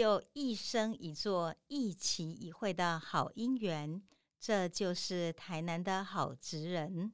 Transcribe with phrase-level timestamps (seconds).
[0.00, 4.02] 就一生一座一期一会的好姻缘。
[4.38, 7.12] 这就是台南的好职人。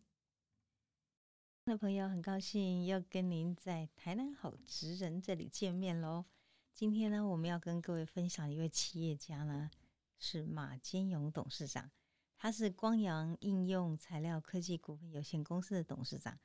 [1.65, 6.27] 的朋友，很高兴又跟您在台南好职人这里见面喽。
[6.73, 9.69] 今天呢，我们要跟各位分享一位企业家呢，
[10.21, 11.91] 是马坚勇董事长。
[12.37, 16.39] 他是光阳应用材料科技股份有限公司的董事长。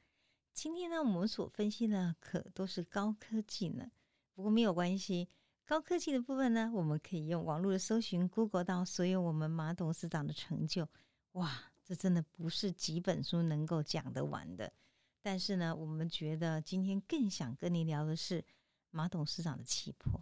[0.52, 3.92] 今天呢，我们所分析的可都是高科技呢。
[4.34, 5.30] 不过没有关系，
[5.72, 10.86] 高科技的部分呢，我们可以用网络的搜寻，Google 到所有我们马董事长的成就。
[11.32, 14.74] 哇，这真的不是几本书能够讲得完的。
[15.22, 18.44] 但是呢，我们觉得今天更想跟你聊的是
[18.90, 20.22] 马董事长的气魄，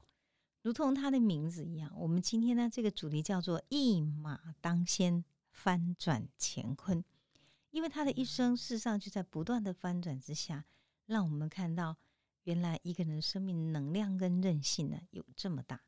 [0.62, 1.92] 如同他的名字一样。
[1.98, 7.04] 我们今天呢，这个主题叫做“一马当先，翻转乾坤”。
[7.72, 10.66] 因为他的一生，事实上就在不断的翻转之下，
[11.08, 11.98] 让我们看到
[12.44, 15.84] 原来一个人的生命能量跟韧性呢有这么大。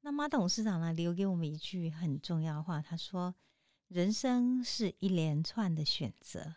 [0.00, 3.34] 那马董事长呢，留给我们一句很重要的话，他说
[3.88, 6.56] ：“人生是一连串的选择。”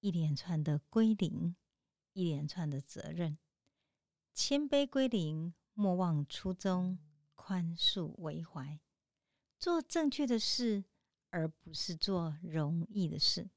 [0.00, 1.56] 一连串的归零，
[2.12, 3.38] 一连串的责任，
[4.32, 6.98] 谦卑归零，莫忘初衷，
[7.34, 8.78] 宽恕为怀，
[9.58, 10.84] 做正确的事，
[11.30, 13.50] 而不是做容易的事。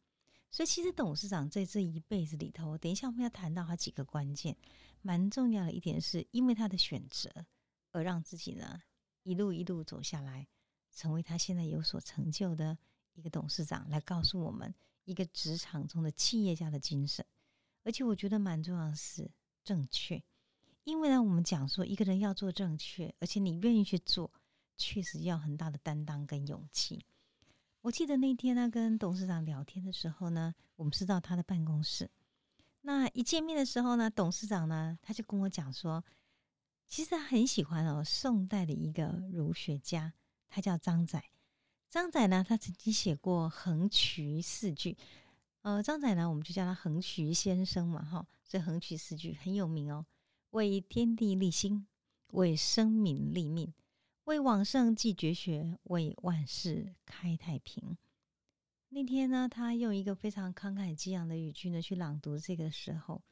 [0.52, 4.56] 所以，其实董事长在这一辈子里头，等一下我们要谈到他几个关键，
[5.02, 7.46] 蛮重要的一点，是因为他的选择，
[7.92, 8.82] 而让自己呢
[9.24, 10.48] 一路一路走下来，
[10.92, 12.78] 成为他现在有所成就的
[13.14, 14.74] 一个董事长，来告诉我们。
[15.06, 17.26] 一个职场中的企业家的精神，
[17.84, 19.32] 而且我觉得蛮重要的是
[19.64, 20.22] 正确，
[20.84, 24.32] 因为呢，我们讲说一个人要做正确，而且你愿意去做，
[24.78, 27.04] 确实要很大的担当跟勇气。
[27.82, 32.10] 我记得那天呢，跟董事长聊天的时候呢，我们是到他的办公室，
[32.82, 36.04] 那一见面的时候呢，董事长呢他就跟我讲说，
[36.86, 40.14] 其实他很喜欢哦，宋代的一个儒学家，
[40.50, 41.24] 他叫张载。
[41.90, 44.92] 张载呢，他曾经写过《横渠四句》，
[45.62, 50.06] 呃，张载呢，我们就叫他横渠先生嘛，哈，所以《横渠四句》很有名哦。
[50.50, 51.88] 为天地立心，
[52.32, 53.74] 为生民立命，
[54.30, 57.98] 为往圣继绝学，为万世开太平。
[58.90, 63.24] 那天呢，他用一个非常慷慨激昂的语句呢去朗读这个时候，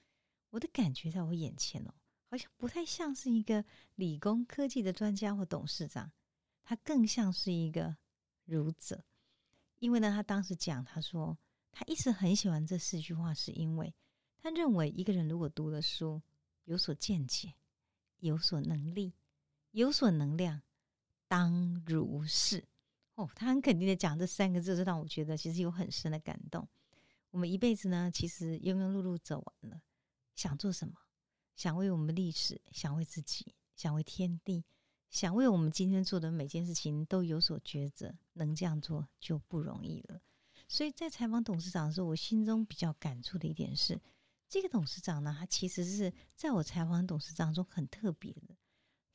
[0.50, 1.94] 我的感觉在我眼前哦，
[2.32, 3.64] 好像不太像是一个
[3.94, 6.12] 理工科技的专家或董事长，
[6.64, 7.96] 他更像是一个。
[8.46, 9.04] 儒者，
[9.80, 11.38] 因为呢，他当时讲，他说
[11.70, 13.94] 他一直很喜欢这四句话，是因为
[14.42, 16.22] 他认为一个人如果读了书，
[16.64, 17.54] 有所见解，
[18.20, 19.14] 有所能力，
[19.72, 20.62] 有所能量，
[21.28, 22.64] 当如是。
[23.16, 26.68] 哦，他很肯定的讲这三个字，就让我觉得其实有很深的感动。
[27.32, 29.82] 我们一辈子呢，其实庸庸碌碌走完了，
[30.36, 30.94] 想做什么？
[31.56, 34.64] 想为我们历史，想为自己，想为天地。
[35.10, 40.22] 想为我们今天做的每件事情都有所抉择，能这样做就不容易了。
[40.68, 44.00] 所以在采访董事长的时候，我心中比较感触的一点是，
[44.48, 48.56] 这个董事长呢，他其实是在我采访董事长中很特别的。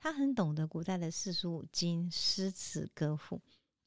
[0.02, 3.40] 他很懂得古代的四书五经、诗词歌赋，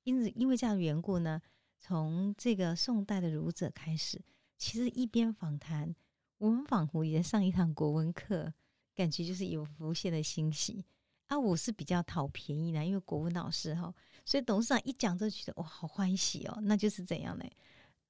[0.03, 1.41] 因此因为这样的缘故呢，
[1.77, 4.21] 从这个宋代的儒者开始，
[4.57, 5.93] 其实一边访谈，
[6.37, 8.53] 我们仿佛也在上一堂国文课，
[8.95, 10.85] 感觉就是有浮现的欣喜。
[11.25, 13.93] 啊，我是比较讨便宜的，因为国文老师哈，
[14.23, 17.43] 所以董事长一讲就觉得哇，好欢喜哦，那就是怎样呢？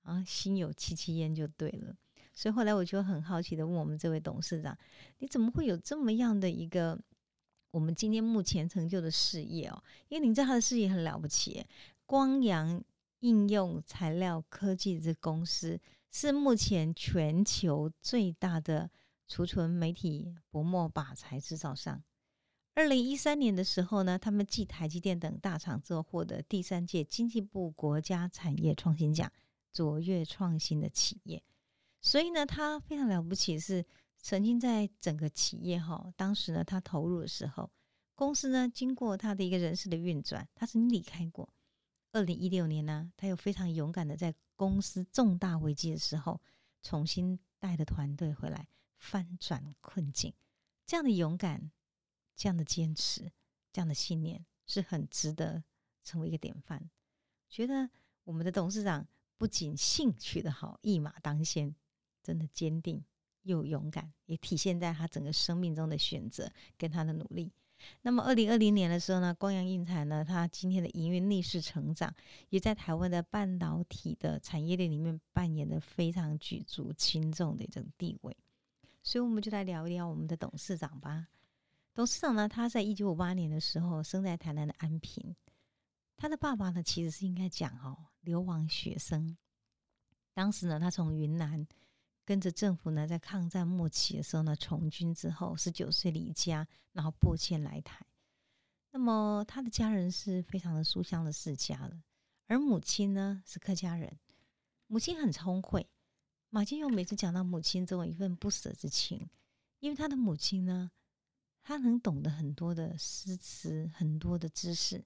[0.03, 1.95] 啊，心有戚戚焉就对了。
[2.35, 4.77] 所以后来我就很好奇的问我们这位董事长，
[5.17, 6.99] 你怎么会有这么样的一个
[7.75, 9.83] 我们今天目前成就的事业哦？
[10.07, 11.61] 因为您知道他的事业很了不起，
[12.05, 12.81] 光阳
[13.19, 15.77] 应用材料科技这公司
[16.09, 18.89] 是目前全球最大的
[19.27, 22.01] 储存媒体薄膜靶材制造商。
[22.75, 29.29] 二零一三年的时候呢，他们继台积电等大厂之后，获得第三届经济部国家产业创新奖，
[29.73, 31.43] 卓越创新的企业。
[31.99, 33.85] 所以呢，他非常了不起，是
[34.17, 37.69] 曾经在整个企业哈，当时呢，他投入的时候，
[38.15, 41.53] 公司呢经过他的一个人事的运转，他曾经离开过。
[42.11, 46.41] 二零一六年呢，他又非常勇敢的在公司重大危机的时候，
[46.81, 48.67] 重新带着团队回来
[48.97, 50.33] 翻转困境，
[50.85, 51.71] 这样的勇敢。
[52.37, 53.31] 这样的坚持，
[53.71, 55.63] 这样的信念是很值得
[56.03, 56.89] 成为一个典范。
[57.47, 57.89] 觉得
[58.25, 59.07] 我们的董事长
[59.37, 61.73] 不仅兴趣的好，一马当先，
[62.21, 63.01] 真的坚定
[63.43, 67.53] 又勇敢，也体现在他整个生命中的选择跟他的努力。
[68.01, 72.13] 那么，二零二零年的时候呢，光阳印材呢，它今天的营运逆势成长，
[72.49, 78.35] 也在台湾的半导体的产业链里面扮演的非常举足轻重的一种地位。
[79.01, 81.27] 所以我们就来聊一聊我们的董事长吧。
[81.93, 85.35] 董事长呢，他在一九五八年的时候生在台南的安平。
[86.17, 89.37] 他的爸爸呢，其实是应该讲哦，流亡学生。
[90.33, 91.67] 当时呢，他从云南
[92.25, 98.05] 跟着政府呢，在抗战末期的时候呢，从军之后，十九岁离家，然后拨迁来台。
[98.91, 102.03] 那么他的家人是非常的书香的世家了，
[102.47, 104.19] 而母亲呢是客家人，
[104.87, 105.87] 母亲很聪慧。
[106.49, 109.29] 马金勇每次讲到母亲，总有一份不舍之情，
[109.79, 110.91] 因为他的母亲呢。
[111.67, 115.03] 他能懂得很多的诗词，很多的知识。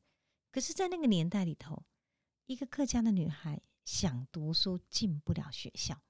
[0.51, 1.85] 可是，在那个年代里头，
[2.47, 6.01] 一个客家的女孩想读书进不了学校，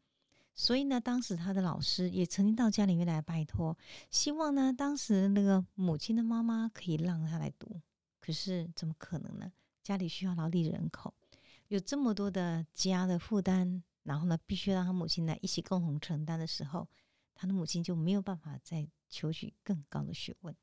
[0.59, 3.77] 所以呢，当时他的老师也曾经到家里面来拜托，
[4.11, 7.79] 希望呢，当时那个母亲的妈妈可以让他来读。
[8.19, 9.49] 可是，怎么可能呢？
[9.81, 11.13] 家里需要劳力人口，
[11.69, 16.85] 有这么多的家的负担，然后呢，必须让他母亲来一起共同承担的时候，
[17.33, 18.85] 他的母亲就没有办法再。
[19.11, 20.55] 求取更高的学问。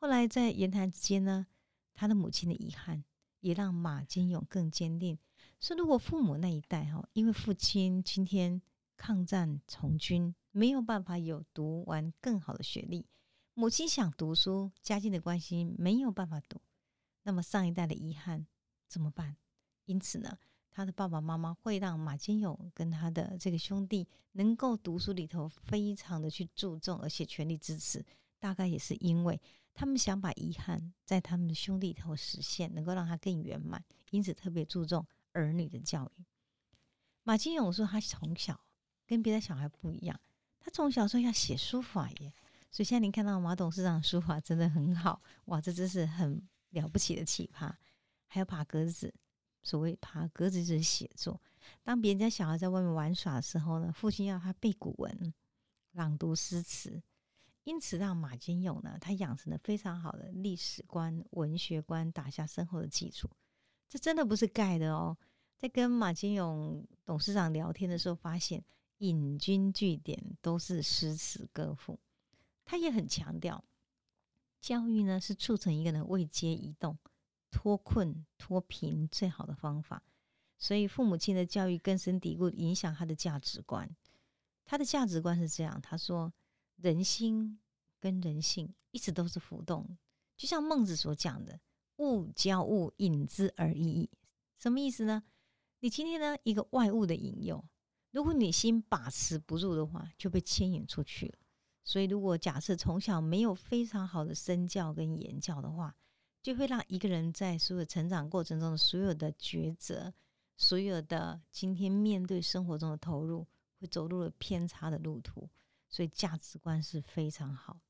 [0.00, 1.46] 后来在言谈之间呢，
[1.94, 3.04] 他的母亲的遗憾
[3.38, 5.16] 也让马金勇更坚定，
[5.60, 8.60] 说如果父母那一代哈，因为父亲今天
[8.98, 13.06] 抗战从军，没有办法有读完更好的学历，
[13.54, 16.60] 母亲想读书，家境的关系没有办法读，
[17.22, 18.46] 那么上一代的遗憾
[18.86, 19.36] 怎么办？
[19.86, 20.36] 因此呢？
[20.70, 28.04] 他的爸爸妈妈会让马金勇跟他的这个兄弟能够读书里头非常的去注重，而且全力支持。
[28.38, 29.40] 大概也是因为
[29.74, 36.24] 他们想把遗憾在他们的兄弟头实现，能够让他更圆满，因此特别注重儿女的教育。
[37.24, 38.60] 马金勇说，他从小
[39.08, 40.20] 跟别的小孩不一样，
[40.60, 42.32] 他从小说要写书法耶。
[42.70, 47.72] 所以现在您看到马董事长书法真的很好，哇，这真是很了不起的奇葩。
[48.26, 49.12] 还有爬格子。
[49.60, 51.38] 所谓爬格子就是写作。
[51.82, 55.34] 当别人家小孩在外面玩耍的时候呢，父亲要他背古文、
[55.92, 57.02] 朗读诗词，
[57.64, 63.28] 因此让马金勇呢，他养成了非常好的历史观、文学观，打下深厚的基础。
[63.88, 65.16] 这真的不是盖的哦。
[65.56, 68.64] 在跟马金勇董事长聊天的时候，发现
[68.98, 71.98] 引经据典都是诗词歌赋。
[72.64, 73.64] 他也很强调，
[74.60, 76.98] 教育呢是促成一个人位阶移动。
[77.50, 80.02] 脱困脱贫最好的方法，
[80.58, 83.88] 所以父母亲的教育根深蒂固，影响他的价值观。
[84.66, 86.30] 他的价值观是这样：他说，
[86.76, 87.58] 人心
[87.98, 89.96] 跟人性一直都是浮动，
[90.36, 91.58] 就像孟子所讲的
[91.96, 94.10] “物交物，引之而异”。
[94.58, 95.24] 什么意思呢？
[95.80, 97.64] 你今天呢，一个外物的引诱，
[98.10, 101.34] 如果你心把持不住的话，就被牵引出去了。
[101.84, 105.94] 所以，如果假设从小没有非常好的身教跟言教的话，
[106.42, 110.12] 就会让一个人在所有成长过程中的所有的抉择，
[110.56, 113.46] 所有的今天面对生活中的投入，
[113.78, 115.48] 会走入了偏差的路途。
[115.90, 117.80] 所以价值观是非常好。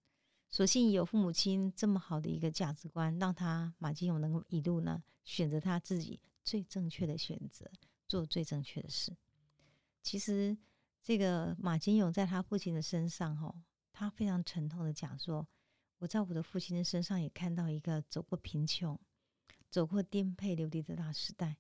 [0.49, 7.69] 所幸有父母亲这么好的一个价值观，让他马金勇能够一路呢选择他自己最正确的选择，
[8.07, 9.17] 做最正确的事。
[10.09, 10.57] 其实
[11.03, 13.55] 这个马金勇在他父亲的身上，哈，
[13.93, 15.47] 他非常沉痛的讲说。
[15.99, 18.99] 我在我的父亲的身上也看到一个走过贫穷、
[19.69, 21.59] 走过颠沛流离的大时代，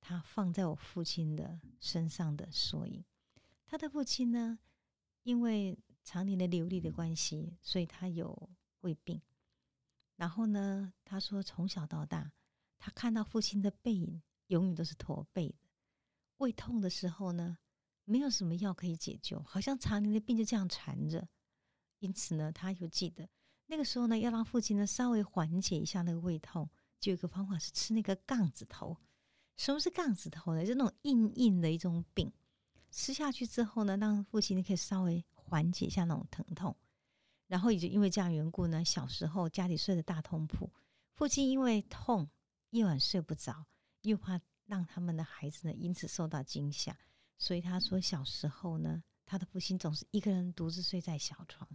[0.00, 3.04] 他放在我父亲的身上的缩影。
[3.66, 4.60] 他的父亲呢，
[5.24, 8.48] 因为常年的流离的关系，所以他有
[8.82, 9.20] 胃病。
[10.14, 12.30] 然后呢，他说从小到大，
[12.78, 15.56] 他看到父亲的背影永远都是驼背的。
[16.36, 17.56] 胃痛的时候呢，
[18.04, 21.28] 没有什么药可以解救，好像常年的病就这样缠着。
[22.00, 23.28] 因此呢，他就记得。
[23.66, 26.68] 那个时候呢，要让父亲呢稍微缓解一下那个胃痛，
[26.98, 28.96] 就有一个方法是吃那个杠子头。
[29.56, 30.66] 什么是杠子头呢？
[30.66, 32.32] 就那种硬硬的一种饼，
[32.90, 36.76] 吃下去之后呢，让父亲可以稍微缓解一下那种疼痛。
[37.46, 40.72] 然后也就因为这样缘故呢，小时候家里睡的大通铺，
[41.14, 42.28] 父亲因为痛
[42.70, 43.66] 夜晚睡不着，
[44.02, 46.98] 又怕让他们的孩子呢因此受到惊吓，
[47.38, 51.68] 所以他说小时候呢，他的父亲总是一个人独自睡在小床。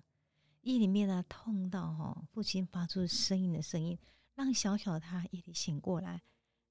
[0.62, 3.98] 夜里面呢，痛到哈，父亲发出声音的声音，
[4.34, 6.22] 让小小的他夜里醒过来，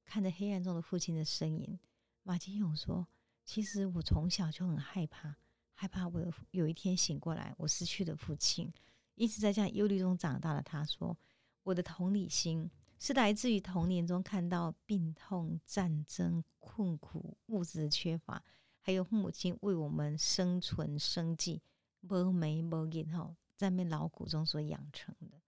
[0.04, 1.78] 看着黑暗中的父亲的身影。
[2.22, 3.06] 马金勇说
[3.44, 5.36] ：“其实我从小就很害怕，
[5.72, 8.70] 害怕我有一天醒过来，我失去了父亲，
[9.14, 11.16] 一直在这样忧虑中长大的。”他说
[11.64, 18.44] ：“我的同理心是来自于童年中看到病痛、战争、困苦、物质缺乏，
[18.86, 21.60] 还有父母亲为我们生存生计，
[22.02, 25.40] 无眉无眼哈。”在面劳苦中所养成的，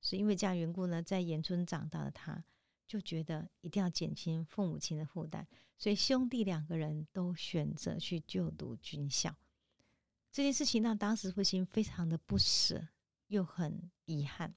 [0.00, 2.42] 是因为这样缘故呢，在延春长大的他，
[2.88, 5.46] 就觉得一定要减轻父母亲的负担，
[5.78, 9.36] 所以兄弟两个人都选择去就读军校。
[10.32, 12.88] 这件事情让当时父亲非常的不舍，
[13.28, 14.52] 又很遗憾。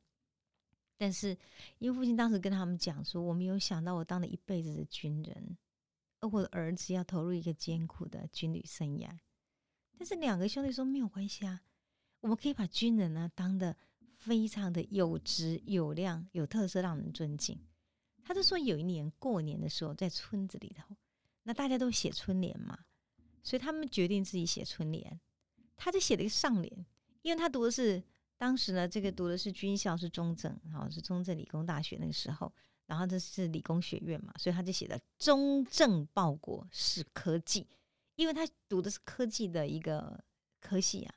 [0.97, 1.37] 但是，
[1.79, 5.57] 因为父亲当时跟他们讲说：“我没有想到我当了一辈子的军人，
[6.25, 9.09] 而我的儿子要投入一个艰苦的军旅生涯。”
[9.97, 11.61] 但是两个兄弟说：“没有关系啊，
[12.19, 13.75] 我们可以把军人呢当的
[14.15, 17.59] 非常的有质有量、有特色，让人尊敬。”
[18.23, 20.95] 他就说：“有一年过年的时候，在村子里头，
[21.43, 22.85] 那大家都写春联嘛，
[23.43, 25.19] 所以他们决定自己写春联。
[25.75, 26.85] 他就写了一个上联，
[27.21, 28.03] 因为他读的是。”
[28.37, 32.53] 当时呢，这个读的是军校，是中正，好是中正理工大学那个时候，
[32.87, 37.67] 然后这是理工学院嘛，所以他就写的“中正报国是科技”，
[38.15, 40.23] 因为他读的是科技的一个
[40.59, 41.15] 科系啊。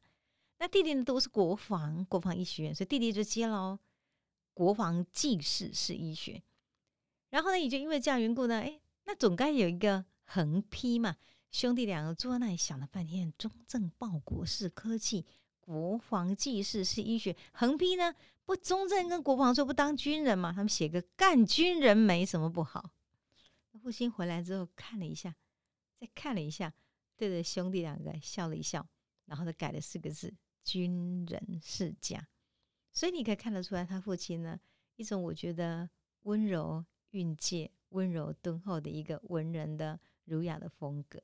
[0.58, 3.78] 那弟弟呢读的是国防，国防医学院，所以弟弟就接喽，
[4.54, 6.42] 国防技师是医学。
[7.30, 11.16] 然后呢，也就因为这样缘故呢，哎，那总该有一个横批嘛。
[11.50, 15.24] 兄弟两个坐在那里想了半天，“中正报国是科技”。
[15.60, 18.14] 国防技师是医学，横批呢？
[18.48, 20.50] 不，中正跟国防说不当军人嘛？
[20.50, 22.92] 他们写个干军人没什么不好。
[23.82, 25.36] 父亲回来之后看了一下，
[26.00, 26.72] 再看了一下，
[27.14, 28.88] 对着兄弟两个笑了一笑，
[29.26, 32.26] 然后他改了四个字：军人世家。
[32.90, 34.58] 所以你可以看得出来，他父亲呢，
[34.96, 35.90] 一种我觉得
[36.22, 41.22] 温柔蕴藉、温柔敦厚的一个文人的儒雅的风格。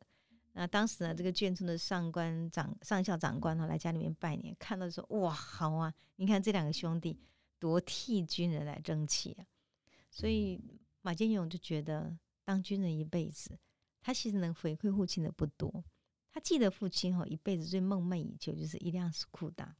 [0.56, 5.92] 那当时呢，这个眷村的上官长、上校长官呢，来家里面拜年，看到说：“哇，好啊！
[6.14, 7.18] 你看这两个兄弟
[7.58, 9.44] 多替军人来争气啊！”
[10.11, 10.61] 所以
[11.02, 13.58] 马建勇就觉得，当军人一辈子，
[14.00, 15.84] 他其实能回馈父亲的不多。
[16.30, 19.76] 他记得父亲哈一辈子最梦寐以求就是一辆斯库达，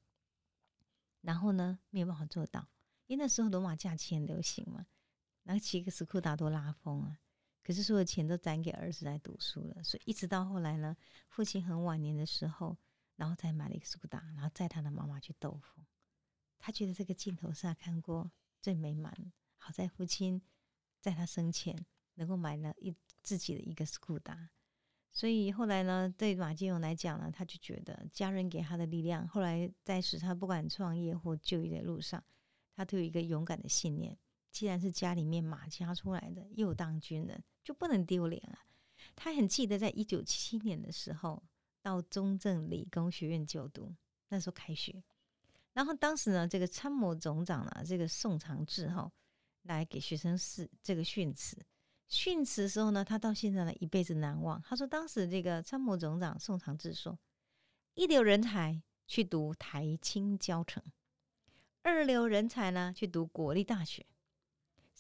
[1.20, 2.68] 然后呢没有办法做到，
[3.06, 4.86] 因为那时候罗马假期很流行嘛，
[5.44, 7.20] 然后骑个斯库达多拉风啊。
[7.64, 10.94] 可是所有钱都攒给儿子来读书了，所以一直到后来呢，
[11.30, 12.76] 父亲很晚年的时候，
[13.16, 15.85] 然后才买了一个苏达，然后载他的妈妈去兜风。
[16.59, 18.30] 他觉得这个镜头是他看过
[18.61, 19.33] 最美满。
[19.56, 20.42] 好在父亲
[21.00, 24.50] 在他生前能够买了一自己的一个斯库达，
[25.11, 32.23] 所以后来呢，对马金勇来讲呢，他就觉得家人给他的力量，后来在使他不管创业或就业的路上，
[32.76, 34.18] 他都有一个勇敢的信念。
[34.54, 38.64] 既然是家里面马家出来的，又当军人，就不能丢脸啊！
[39.16, 41.42] 他很记得，在一九七七年的时候，
[41.82, 43.92] 到中正理工学院就读，
[44.28, 45.02] 那时候开学。
[45.73, 49.11] 然后当时呢，这个参谋总长呢，这个宋长志哈，
[49.62, 51.58] 来给学生试这个训词。
[52.06, 54.62] 训词的时候呢，他到现在呢，一辈子难忘。
[54.62, 57.18] 他说，当时这个参谋总长宋长志说
[57.94, 60.80] ：“一流人才去读台青教程，
[61.82, 64.06] 二流人才呢去读国立大学。”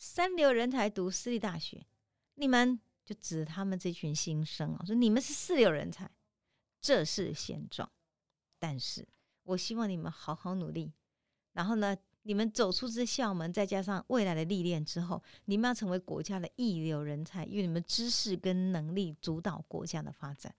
[0.04, 1.86] 三流人才读私立大学，
[2.34, 6.10] 你们就指他们这群新生啊，说你们是四流人才，
[6.78, 7.90] 这是现状。
[8.58, 9.08] 但是
[9.44, 10.92] 我希望你们好好努力，
[11.54, 20.54] 然后呢，你们走出这校门，再加上未来的历练之后，你们要成为国家的一流人才，因为你们知识跟能力主导国家的发展。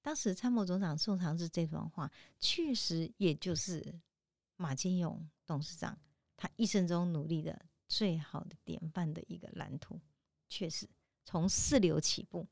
[0.00, 2.10] 当时参谋总长宋长志这段话，
[2.40, 4.00] 确实也就是
[4.56, 5.96] 马金勇董事长
[6.38, 7.66] 他一生中努力的。
[7.92, 10.00] 最好的典范的一个蓝图，
[10.48, 10.88] 确实
[11.26, 12.48] 从四流起步，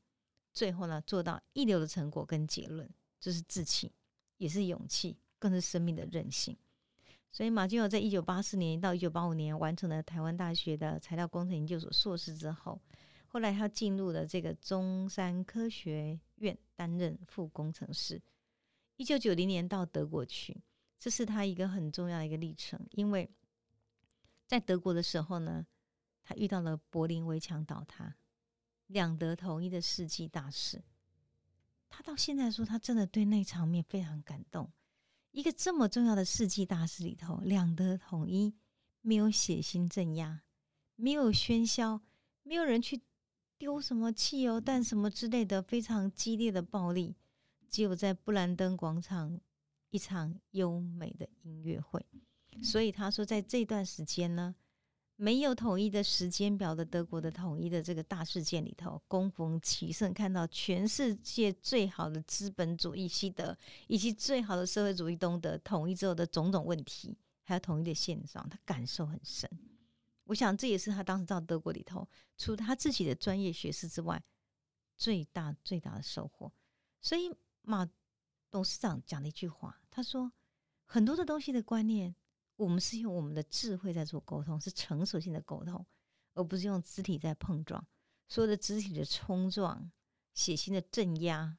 [0.53, 2.87] 最后呢做到一流的成果跟结论，
[3.19, 3.91] 这是志气，
[4.37, 6.55] 也是勇气，更是生命的韧性。
[7.31, 12.79] 所以马俊友在一九八四年到一九八五年完成了台湾大学的材料工程研究所硕士之后，
[13.25, 18.21] 后来他进入了这个中山科学院担任副工程师。
[18.95, 20.61] 一九九零年到德国去，
[20.99, 23.27] 这是他一个很重要的一个历程，因为。
[24.51, 25.65] 在德国的时候呢，
[26.25, 28.17] 他遇到了柏林围墙倒塌、
[28.87, 30.83] 两德统一的世纪大事。
[31.87, 34.69] 他到现在说，他真的对那场面非常感动。
[35.31, 38.53] 一个这么重要的世纪大事里头，两德统一
[38.99, 40.43] 没有血腥镇压，
[40.97, 42.01] 没有喧嚣，
[42.43, 43.01] 没有人去
[43.57, 47.15] 丢什么汽油弹什么之类的非常激烈的暴力，
[47.69, 49.39] 只有在布兰登广场
[49.91, 52.05] 一场优美的音乐会。
[52.61, 54.55] 所以他说，在这段时间呢，
[55.15, 69.49] 没有统一的时间表的德国的统一的这个大事件里头，恭逢其盛，看到全世界最好的资本主义西德以及最好的社会主义东德统一之后的种种问题，还有统一的现状，他感受很深。
[70.25, 74.21] 我想这也是他当时到德国里头，除他自己的专业学识之外，
[74.97, 76.51] 最大最大的收获。
[76.99, 77.31] 所以
[77.61, 77.87] 马
[78.49, 80.31] 董事长讲了一句话，他说
[80.85, 82.15] 很多的东西的观念。
[82.61, 85.83] 我们是用我们的智慧在做沟通，是成熟性的沟通，
[86.35, 87.83] 而不是用肢体在碰撞。
[88.27, 89.91] 所有的肢体的冲撞、
[90.35, 91.57] 血腥的镇压，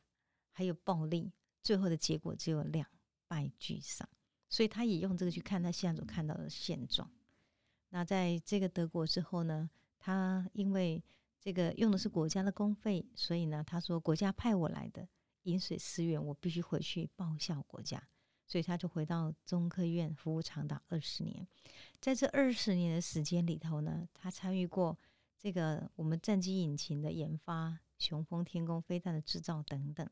[0.53, 2.87] 还有暴力，最后的结果只有两
[3.27, 4.09] 败俱伤，
[4.49, 7.11] 所以他也用这个去看他现在所看到的现状。
[7.89, 9.69] 那在这个德国之后呢，
[9.99, 11.03] 他因为
[11.41, 15.09] 这个用的是国家的公费，所以呢，他说国家派我来的
[15.43, 18.09] 饮水思源，我必须回去报效国家，
[18.53, 21.49] 所以他就回到中科院服务长达二十年。
[22.03, 24.95] 在这二十年的时间里头呢，他参与过
[25.39, 30.07] 这个我们战机引擎的研发、雄风天宫飞弹的制造等等。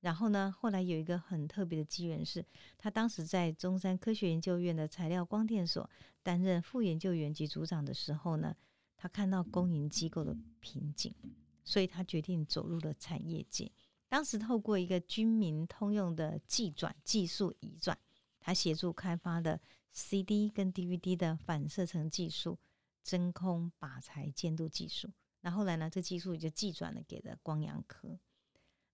[0.00, 2.42] 然后呢，后来有一个很特别的机缘是，
[2.78, 5.90] 他当时在中山科学研究院的材料光电所
[6.22, 8.56] 担任副研究员及组长的时候呢，
[8.96, 11.14] 他看到公营机构的瓶颈，
[11.62, 13.70] 所以他决定走入了产业界。
[14.14, 17.98] 当时透过一个军民通用的技转技术移转，
[18.38, 22.56] 他协助开发的 CD 跟 DVD 的反射层技术、
[23.02, 25.10] 真空靶材监督技术。
[25.40, 28.16] 那后来呢，这技术也就寄转了给了光阳科。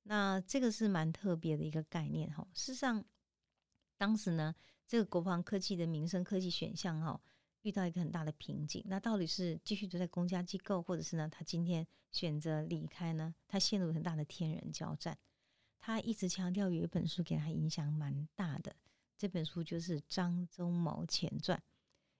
[0.04, 2.48] 那这个是蛮特别的一个概念哈。
[2.54, 3.04] 事实上，
[3.98, 4.54] 当时呢，
[4.86, 7.20] 这个国防科技的民生科技选项哈，
[7.62, 8.82] 遇到一个很大的瓶颈。
[8.86, 13.34] 那到底是继续留在公家机构，或者是呢，他今天选择离开呢？
[13.46, 15.16] 他陷入很大的天人交战。
[15.78, 18.74] 他一直强调有一本书给他影响蛮大的，
[19.16, 21.62] 这本书就是张忠谋前传。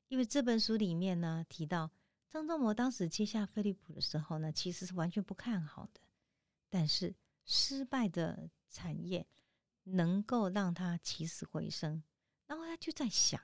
[0.09, 1.91] 因为这本书里面呢提到，
[2.29, 6.01] 张忠谋当时接下飞利浦的时候呢，其实是完全不看好的，
[6.69, 7.15] 但是。
[7.53, 9.27] 失败的产业
[9.83, 12.01] 能够让他起死回生，
[12.47, 13.41] 然后他就在想：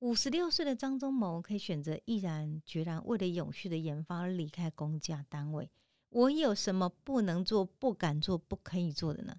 [0.00, 5.70] 五十六岁的张忠谋可以选择毅然决然为了永续的研发而离开公家单位，
[6.08, 9.38] 我有什么不能做、不敢做、不可以做的呢？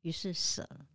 [0.00, 0.88] 于是舍了，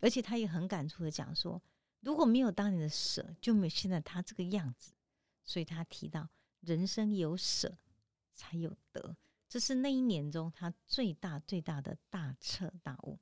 [0.00, 1.60] 而且他也很感触的讲说：
[2.00, 4.94] 如果没有当年的舍，就没有现在他这个样子。
[5.44, 6.26] 所以他提到：
[6.60, 7.76] 人生有舍，
[8.32, 9.16] 才有得。
[9.48, 13.18] 这是那一年中他最大最大的大彻大悟。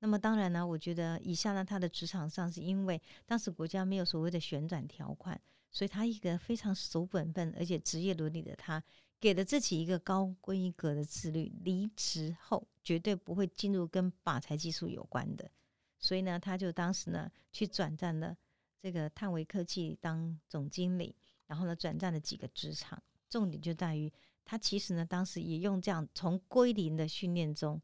[0.00, 8.82] 那么当然呢，我觉得以下呢，他的职场上是因为当时国家没有所谓的旋转条款，所以他一个非常守本分而且职业伦理的他，
[9.20, 11.52] 给了自己一个高规格的自律。
[11.62, 15.50] 离职后绝对不会进入跟靶材技术有关的，
[15.98, 18.36] 所以呢，他就当时呢去转战了
[18.80, 21.14] 这个碳维科技当总经理，
[21.46, 24.12] 然后呢转战了几个职场，重点就在于。
[24.42, 27.80] 他其实呢，当时也用这样从归零的训练中，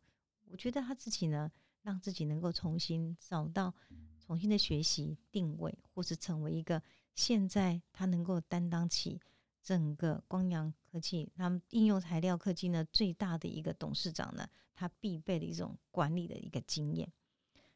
[0.50, 1.48] 我觉得他自己呢，
[1.86, 3.72] 让自己能够重新找到、
[4.18, 6.82] 重新的学习定位，或是成为一个
[7.14, 9.20] 现在他能够担当起
[9.62, 14.44] 整个光阳科技、他们应用材料科技呢最大的一个董事长呢，
[14.74, 17.08] 他必备的一种管理的一个经验。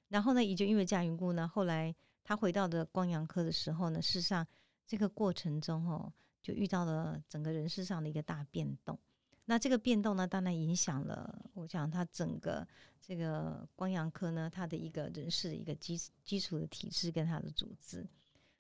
[0.09, 1.95] 然后呢，也就因为这样缘故呢，后来
[2.25, 4.45] 他回到的光阳科的时候呢，事实上
[4.85, 6.13] 这个过程中哦。
[6.43, 8.99] 就遇到了整个人事上的一个大变动，
[9.51, 12.65] 那这个变动呢，当然影响了我想他整个
[13.01, 18.09] 这个光阳科呢，他的一个人事一个基基础的体制跟他的组织，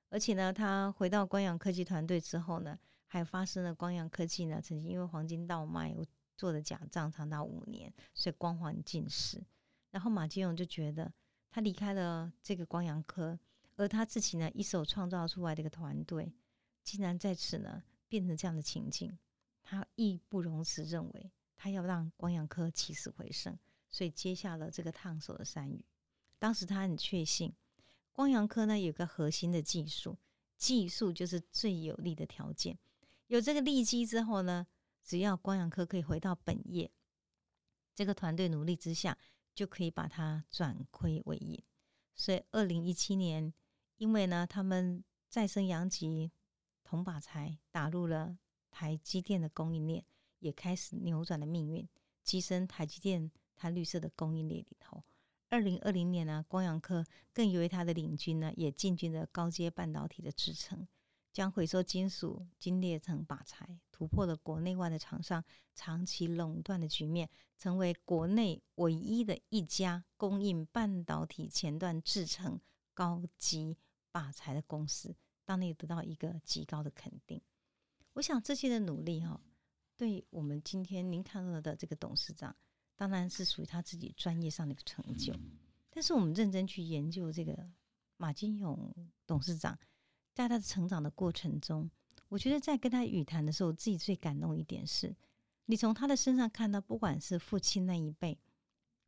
[0.09, 2.76] 而且呢，他回到光阳科技团队之后呢，
[3.07, 5.94] 还发生了光阳科技呢曾经因为黄金倒卖
[6.37, 9.40] 做的假账长达五年，所以光环尽失。
[9.92, 11.12] 然后马金勇就觉得
[11.53, 13.38] 他离开了这个光阳科，
[13.76, 16.33] 而他自己呢一手创造出来的一个团队。
[16.83, 19.16] 竟然在此呢变成这样的情境，
[19.71, 23.57] 他义不容辞，认为他要让光阳科起死回生，
[23.89, 25.85] 所以接下了这个烫手的山芋。
[26.41, 27.55] 当时他很确信，
[28.11, 30.19] 光阳科呢有个核心的技术，
[30.57, 32.77] 技术就是最有利的条件。
[33.29, 34.67] 有这个利基之后呢，
[35.05, 36.91] 只要光阳科可以回到本业，
[37.95, 39.17] 这个团队努力之下，
[39.55, 41.63] 就可以把它转亏为盈。
[42.17, 43.55] 所以二零一七年，
[43.99, 46.33] 因为呢他们再生阳极。
[46.83, 48.37] 铜把材打入了
[48.71, 50.05] 台积电的供应链，
[50.39, 51.89] 也开始扭转了命运，
[52.25, 55.03] 跻身台积电它绿色的供应链里头。
[55.49, 60.87] 二零二零年呢，光阳科更由于它的领军呢，也进军了高阶半导体的制程，
[61.33, 67.29] 将回收金属精炼成靶材，突破了国内外的厂商长期垄断的局面，
[67.59, 72.61] 成为国内唯一的一家供应半导体前段制程
[72.95, 73.77] 高级
[74.13, 75.17] 靶材的公司。
[75.45, 77.43] 当你得到一个极高的肯定，
[78.14, 79.40] 我想这些的努力哈，
[79.96, 82.55] 对我们今天您看到的这个董事长，
[82.96, 85.35] 当然是属于他自己专业上的一个成就。
[85.90, 87.68] 但是我们认真去研究这个
[88.16, 88.94] 马金勇
[89.27, 89.79] 董事长，
[90.35, 91.90] 在他的成长的过程中，
[92.29, 95.14] 我觉得在跟他语谈的时候，我自己最感动一点是，
[95.66, 98.38] 你从他的身上看到，不管是父亲那一辈、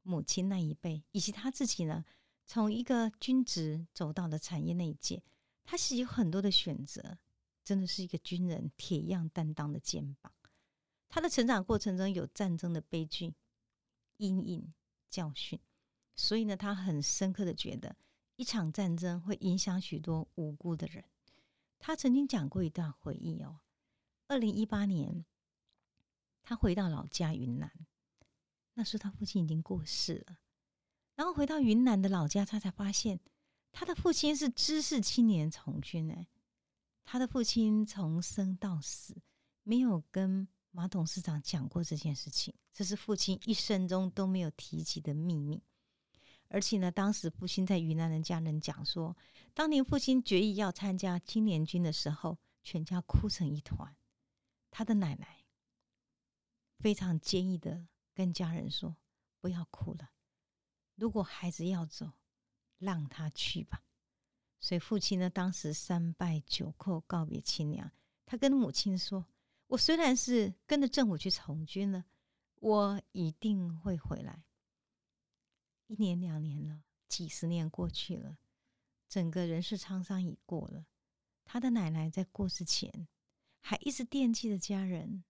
[0.03, 2.05] 母亲那一辈，以及他自己呢，
[2.47, 5.23] 从一个军职走到了产业那一届。
[5.65, 7.19] 他是有很多的选择，
[7.65, 10.33] 真的是一个军人铁一样担当的肩膀。
[11.09, 13.35] 他的成长过程中有战争的悲剧、
[14.17, 14.73] 阴影、
[15.11, 15.61] 教训，
[16.17, 17.97] 所以呢，他很深刻的觉得，
[18.37, 21.05] 一场战争会影响许多无辜的人。
[21.79, 23.61] 他曾经讲过一段回忆哦，
[24.29, 25.25] 二零一八年，
[26.43, 27.71] 他回到老家云南，
[28.75, 30.39] 那时候他父亲已经过世了。
[31.15, 33.21] 然后回到云南的老家，他才发现
[33.71, 36.27] 他的父亲是知识青年从军哎，
[37.05, 39.21] 他的父亲从生到死
[39.63, 45.63] 没有跟马董事长讲过这件事情，这是父亲一生中都没有提及的秘密。
[46.49, 49.17] 而且呢，当时父亲在云南的家人讲说，
[49.55, 53.97] 当年父亲决意要参加青年军的时候，全家哭成一团。
[54.71, 55.45] 他的奶奶
[56.79, 58.97] 非常坚毅的跟家人说
[59.41, 60.11] ：“不要哭了，
[60.95, 62.13] 如果孩子要走，
[62.79, 63.83] 让他去吧。”
[64.63, 67.91] 所以父亲呢，当时三拜九叩告别亲娘，
[68.25, 69.27] 他跟母亲说
[69.67, 72.05] ：“我虽然是跟着政府去从军了，
[72.61, 74.45] 我一定会回来。”
[75.89, 78.39] 一年两年了，几十年过去了，
[79.09, 80.87] 整个人世沧桑已过了。
[81.45, 83.09] 他的奶奶在过世前
[83.59, 85.25] 还一直惦记着家人，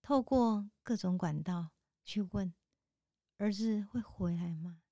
[0.00, 1.70] 透过各种管道
[2.04, 2.54] 去问
[3.38, 4.82] 儿子会回来吗？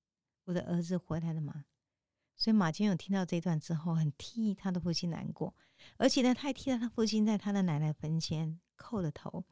[0.43, 1.65] 我的儿子回来了吗？
[2.45, 5.51] 所以马金勇听到这段之后，很替他的父亲难过，
[5.97, 9.43] 而且呢，他还替他父亲在他的奶奶坟前叩了头，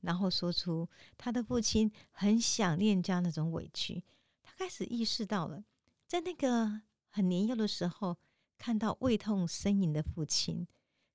[0.00, 4.02] 然后说出他的父亲很想念家那种委屈。
[4.42, 5.62] 他开始意识到了，
[6.08, 8.16] 在那个很年幼的时候，
[8.58, 10.66] 看到胃痛呻吟的父亲，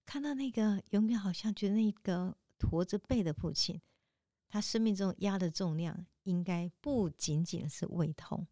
[0.06, 3.82] 看到那个永远好像觉得那个驼着背的父亲，
[4.48, 8.48] 他生命中压的重量应该不仅仅是胃痛，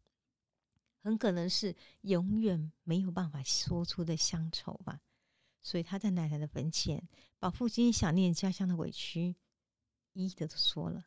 [1.06, 5.00] 很可能是永远没有办法说出的乡愁吧。
[5.62, 7.08] 所以他在奶奶的坟前，
[7.40, 9.38] 把父亲想念家乡的委屈
[10.14, 11.06] 一一的都说了，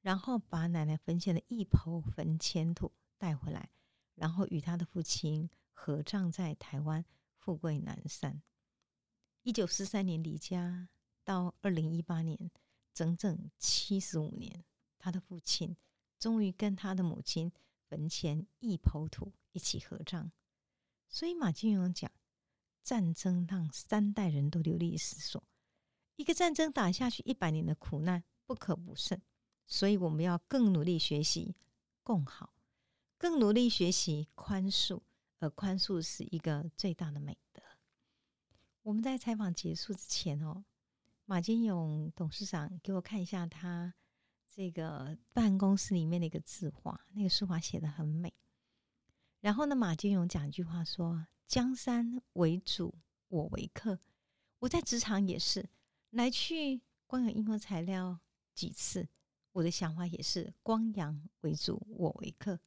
[0.00, 2.92] 然后把奶奶坟前的一抔坟前土。
[3.18, 3.68] 带回来，
[4.14, 7.04] 然后与他的父亲合葬在台湾
[7.36, 8.40] 富贵南山。
[9.42, 10.88] 一九四三年离家，
[11.22, 12.50] 到二零一八年，
[12.94, 14.64] 整整七十五年，
[14.98, 15.76] 他的父亲
[16.18, 17.52] 终于跟他的母亲
[17.90, 20.30] 坟前一抔土一起合葬。
[21.08, 22.10] 所以马金勇讲，
[22.82, 25.42] 战争让三代人都流离失所。
[26.16, 29.20] 一个战争打下去，一百年的苦难不可不胜。
[29.66, 31.54] 所以我们要更努力学习
[32.02, 32.52] 共好。
[33.16, 35.02] 更努力学习宽恕，
[35.38, 37.62] 而宽恕是一个最大的美德。
[38.82, 40.64] 我们在采访结束之前哦，
[41.26, 43.94] 马金勇董事长给我看一下他
[44.48, 48.32] 这个办公室里面的一个字画，那个书法写的很美。
[49.40, 52.94] 然后呢，马金勇讲一句话说：“江山为主，
[53.28, 53.98] 我为客。”
[54.60, 55.66] 我在职场也是
[56.10, 58.18] 来去光阳应用材料
[58.54, 59.08] 几次，
[59.52, 62.60] 我的想法也是光阳为主，我为客。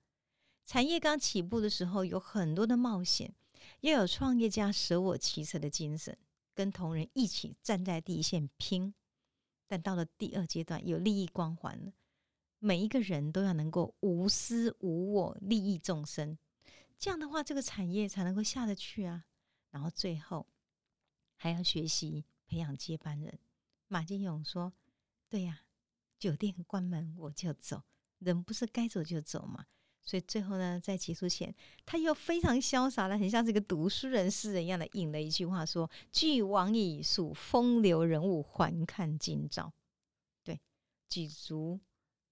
[0.65, 3.35] 产业刚起步的时候，有很多的冒险，
[3.81, 6.17] 要有创业家舍我其谁的精神，
[6.55, 8.93] 跟同仁一起站在第一线拼。
[9.67, 11.93] 但到了第二阶段，有利益光环了，
[12.57, 16.37] 每一个人都要能够无私无我，利益众生。
[17.03, 19.25] 这样的话，这个产业才能够下得去啊。
[19.71, 20.47] 然后最后
[21.35, 23.39] 还要学习培养接班人。
[23.89, 24.71] 马金勇说
[25.27, 25.65] ：“对呀，
[26.17, 27.83] 酒店关门我就走，
[28.19, 29.65] 人不是该走就走嘛？”
[30.01, 31.53] 所以最后呢，在结束前，
[31.85, 39.73] 他又非常潇洒的，很像这个读书人、诗人一样的，引了一句话说：“俱往矣，数风流人物，还看今朝。”
[40.41, 40.61] 对，
[41.09, 41.81] 举足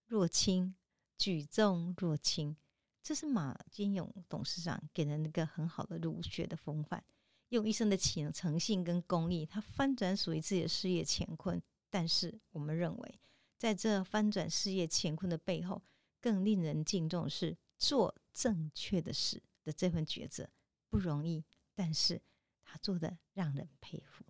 [0.06, 0.74] 若轻，
[1.18, 2.56] 举重若轻，
[3.04, 7.04] 这是马金勇董事长给人一个很好的儒学的风范，
[7.50, 11.62] 用一生的情诚信跟公益，他翻转属于自己的事业乾坤。
[11.90, 13.20] 但是我们认为，
[13.58, 15.82] 在这翻转事业乾坤的背后，
[16.22, 20.50] 更令人敬重是做正确的事的这份抉择
[20.88, 22.22] 不容易，但是
[22.64, 24.24] 他做的让人佩服。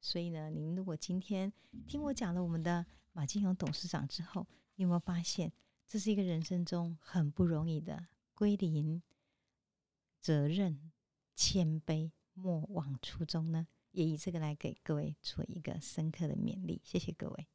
[0.00, 1.52] 所以呢，您如果今天
[1.86, 5.52] 听我讲了我们的马金勇董事长之后，你有没有发现
[5.86, 8.06] 这是一个人生中很不容易的
[8.42, 9.00] 归零、
[10.20, 10.90] 责任、
[11.36, 13.68] 谦卑、莫忘初衷呢？
[13.92, 16.80] 也以这个来给各位做一个深刻的勉励。
[16.82, 17.46] 谢谢各位。